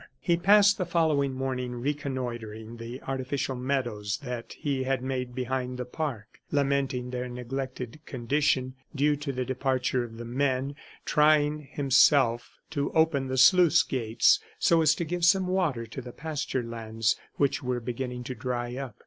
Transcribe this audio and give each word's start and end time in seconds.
He 0.19 0.35
passed 0.35 0.79
the 0.79 0.85
following 0.87 1.31
morning 1.31 1.73
reconnoitering 1.75 2.77
the 2.77 3.03
artificial 3.03 3.55
meadows 3.55 4.17
that 4.23 4.53
he 4.53 4.81
had 4.81 5.03
made 5.03 5.35
behind 5.35 5.77
the 5.77 5.85
park, 5.85 6.39
lamenting 6.49 7.11
their 7.11 7.29
neglected 7.29 7.99
condition 8.07 8.73
due 8.95 9.15
to 9.17 9.31
the 9.31 9.45
departure 9.45 10.03
of 10.03 10.17
the 10.17 10.25
men, 10.25 10.75
trying 11.05 11.67
himself 11.71 12.49
to 12.71 12.91
open 12.93 13.27
the 13.27 13.37
sluice 13.37 13.83
gates 13.83 14.39
so 14.57 14.81
as 14.81 14.95
to 14.95 15.05
give 15.05 15.23
some 15.23 15.45
water 15.45 15.85
to 15.85 16.01
the 16.01 16.11
pasture 16.11 16.63
lands 16.63 17.15
which 17.35 17.61
were 17.61 17.79
beginning 17.79 18.23
to 18.23 18.33
dry 18.33 18.75
up. 18.77 18.95